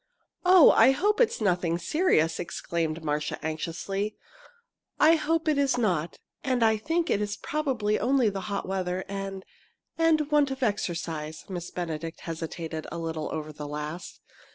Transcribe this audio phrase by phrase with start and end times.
[0.43, 4.15] "Oh, I hope it's nothing serious!" exclaimed Marcia, anxiously.
[4.99, 9.05] "I hope it is not and I think it is probably only the hot weather
[9.07, 9.45] and
[9.99, 14.21] and want of exercise." Miss Benedict hesitated a little over the last.